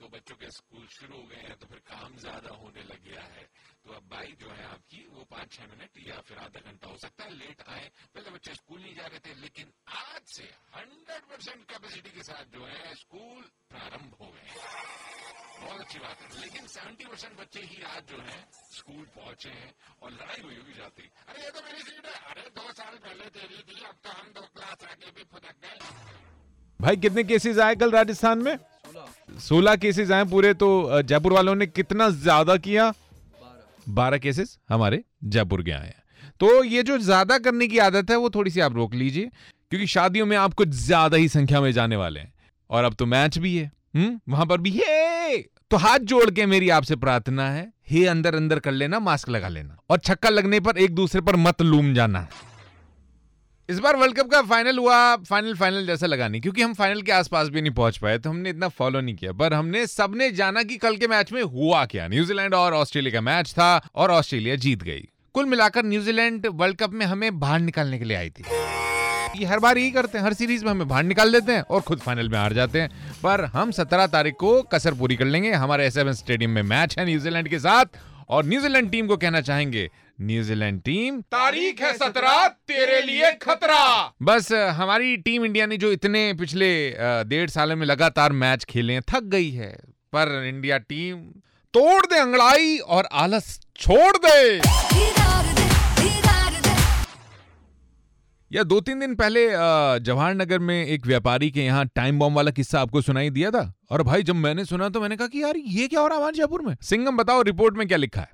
[0.00, 3.22] तो बच्चों के स्कूल शुरू हो गए हैं तो फिर काम ज़्यादा होने लग गया
[3.34, 3.44] है।
[3.84, 6.96] तो अब बाइक जो है आपकी, वो पाँच छह मिनट या फिर आधा घंटा हो
[6.96, 10.44] सकता है, लेट आए। पहले बच्चे स्कूल नहीं जा रहे थे, लेकिन आज से
[10.76, 14.50] हंड्रेड परसेंट कैपेसिटी के साथ जो है स्कूल प्रारंभ हो गए
[15.60, 18.38] बहुत अच्छी बात है। लेकिन सेवेंटी परसेंट बच्चे ही आज जो है
[18.72, 22.48] स्कूल पहुँचे हैं और लड़ाई हुई होगी जाती। अरे ये तो मेरी सीट है। अरे
[22.56, 25.78] दो साल पहले तेरी थी, अब तो हम दो क्लास आगे भी फुदक गए।
[26.80, 28.56] भाई, कितने केसेस आए कल राजस्थान में?
[29.38, 30.68] सोलह केसेस आए पूरे तो
[31.02, 32.92] जयपुर वालों ने कितना ज़्यादा किया?
[33.88, 36.02] बारह। केसेस हमारे जयपुर के आए हैं।
[36.40, 39.30] तो ये जो ज़्यादा करने की आदत है वो थोड़ी सी आप रोक लीजिए
[39.70, 42.32] क्योंकि शादियों में आप कुछ ज़्यादा ही संख्या में जाने वाले हैं।
[42.70, 44.18] और अब तो मैच भी है। हम्म?
[44.28, 45.38] वहाँ पर भी हे!
[45.70, 49.48] तो हाथ जोड़ के मेरी आपसे प्रार्थना है हे अंदर अंदर कर लेना मास्क लगा
[49.48, 52.26] लेना और छक्का लगने पर एक दूसरे पर मत लूम जाना।
[53.68, 57.00] इस बार वर्ल्ड कप का फाइनल हुआ फाइनल फाइनल जैसा लगा नहीं, क्योंकि हम फाइनल
[57.02, 60.30] के आसपास भी नहीं पहुँच पाए तो हमने इतना फॉलो नहीं किया। पर हमने सबने
[60.32, 64.10] जाना कि कल के मैच में हुआ क्या। न्यूजीलैंड और ऑस्ट्रेलिया का मैच था और
[64.10, 65.04] ऑस्ट्रेलिया जीत गई।
[65.34, 68.44] कुल मिलाकर न्यूजीलैंड वर्ल्ड कप में हमें बाहर निकालने के लिए आई थी।
[69.36, 71.80] ये हर बार यही करते हैं, हर सीरीज़ में हमें बाहर निकाल देते हैं और
[71.82, 72.90] खुद फाइनल में हार जाते हैं।
[73.22, 77.06] पर हम सत्रह तारीख को कसर पूरी कर लेंगे। हमारे एस स्टेडियम में मैच है
[77.06, 83.00] न्यूजीलैंड के साथ और न्यूजीलैंड टीम को कहना चाहेंगे न्यूजीलैंड टीम। तारीख है सत्रह तेरे
[83.02, 83.82] लिए खतरा।
[84.22, 86.70] बस हमारी टीम इंडिया ने जो इतने पिछले
[87.24, 89.70] डेढ़ साल में लगातार मैच खेले हैं थक गई है।
[90.12, 91.20] पर इंडिया टीम
[91.74, 94.60] तोड़ दे अंगड़ाई और आलस छोड़ दे।
[98.50, 99.46] या दो तीन दिन पहले
[100.00, 103.72] जवाहर नगर में एक व्यापारी के यहाँ टाइम बॉम्ब वाला किस्सा आपको सुनाई दिया था।
[103.90, 106.32] और भाई जब मैंने सुना तो मैंने कहा कि यार ये क्या हो रहा है
[106.32, 106.76] जयपुर में?
[106.82, 108.30] सिंगम बताओ रिपोर्ट में क्या लिखा है?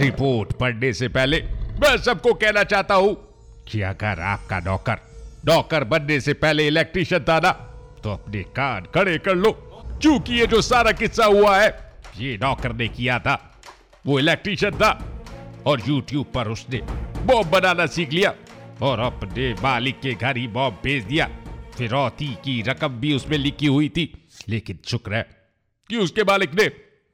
[0.00, 1.40] रिपोर्ट पढ़ने से पहले
[1.80, 3.14] मैं सबको कहना चाहता हूँ
[3.68, 4.98] कि अगर आपका नौकर
[5.46, 7.50] नौकर बनने से पहले इलेक्ट्रिशियन था ना
[8.04, 9.50] तो अपने कान खड़े कर लो।
[10.02, 11.68] क्योंकि ये जो सारा किस्सा हुआ है,
[12.18, 13.34] ये नौकर ने किया था।
[14.04, 14.90] वो इलेक्ट्रिशियन था
[15.66, 16.80] और यूट्यूब पर उसने
[17.26, 18.34] बॉम्ब बनाना सीख लिया
[18.82, 21.28] और अपने मालिक के घर ही बॉम्ब भेज दिया।
[21.76, 24.12] फिरौती की रकम भी उसमें लिखी हुई थी।
[24.48, 25.26] लेकिन शुक्र है
[25.90, 26.70] कि उसके मालिक ने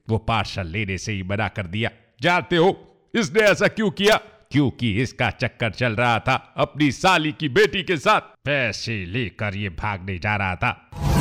[0.09, 2.77] वो पार्सल लेने से ही मना कर दिया। जानते हो?
[3.15, 4.17] इसने ऐसा क्यों किया?
[4.53, 9.69] क्योंकि इसका चक्कर चल रहा था अपनी साली की बेटी के साथ। पैसे लेकर ये
[9.69, 10.71] भागने जा रहा था।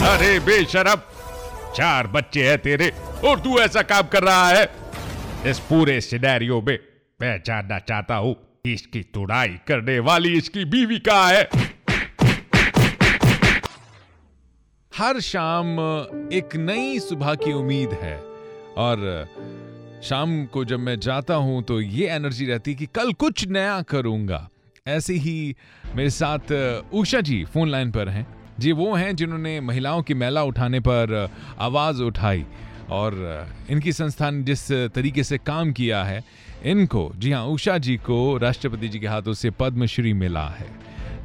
[0.09, 1.01] अरे बेशरम,
[1.75, 2.89] चार बच्चे हैं तेरे
[3.27, 4.69] और तू ऐसा काम कर रहा है।
[5.45, 6.77] इस पूरे सिनेरियो में
[7.21, 8.35] मैं जानना चाहता हूँ
[8.65, 11.49] इसकी तुड़ाई करने वाली इसकी बीवी का है।
[14.91, 15.79] हर शाम
[16.33, 18.17] एक नई सुबह की उम्मीद है
[18.77, 19.03] और
[20.05, 24.49] शाम को जब मैं जाता हूँ तो ये एनर्जी रहती कि कल कुछ नया करूँगा।
[24.87, 25.55] ऐसे ही
[25.95, 26.51] मेरे साथ
[26.93, 28.25] उषा जी फ़ोन लाइन पर हैं।
[28.59, 31.29] जी, वो हैं जिन्होंने महिलाओं की मैला उठाने पर
[31.59, 32.45] आवाज़ उठाई
[32.89, 36.23] और इनकी संस्थान जिस तरीके से काम किया है,
[36.63, 40.67] इनको, जी हाँ उषा जी को राष्ट्रपति जी के हाथों से पद्मश्री मिला है।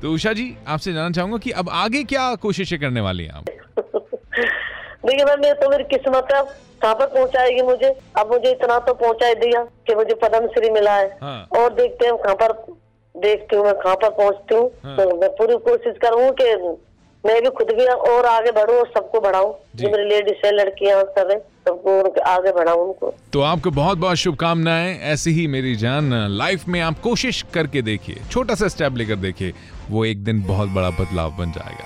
[0.02, 3.44] तो उषा जी, आपसे जानना चाहूँगा कि अब आगे क्या कोशिशें करने वाली हैं आप?
[5.06, 7.94] देखिए मैम तो मेरी किस्मत है। कहाँ पर पहुँचाएगी मुझे?
[8.18, 12.16] अब मुझे इतना तो पहुँचा दिया कि मुझे पद्मश्री मिला है। हाँ। और देखते हैं
[12.16, 12.52] कहाँ पर
[13.14, 16.54] देखती हूँ मैं कहाँ पर पहुँचती हूँ। हाँ। तो मैं पूरी कोशिश करूँ कि
[17.24, 21.02] मैं भी खुद भी और आगे बढ़ू और सबको बढ़ाऊं। जो। मेरी लेडीज़ है लड़कियाँ
[21.18, 26.12] सब है सबको आगे बढ़ाऊं उनको। तो आपको बहुत बहुत शुभकामनाएँ। ऐसे ही मेरी जान
[26.38, 29.52] लाइफ में आप कोशिश करके देखिए छोटा सा स्टेप लेकर देखिए
[29.90, 31.84] वो एक दिन बहुत बड़ा बदलाव बन जाएगा।